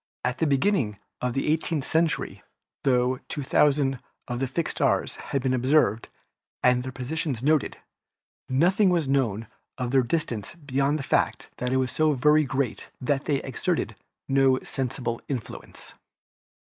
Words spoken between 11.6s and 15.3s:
it was so very great that they exerted no sensible